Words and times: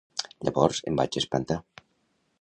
Llavors 0.47 0.79
em 0.93 0.97
vaig 1.01 1.19
espantar. 1.23 1.59